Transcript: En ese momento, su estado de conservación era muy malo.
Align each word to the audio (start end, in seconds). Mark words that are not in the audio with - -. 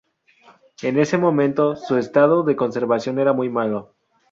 En 0.81 0.97
ese 0.97 1.19
momento, 1.19 1.75
su 1.75 1.95
estado 1.95 2.41
de 2.41 2.55
conservación 2.55 3.19
era 3.19 3.33
muy 3.33 3.49
malo. 3.49 3.93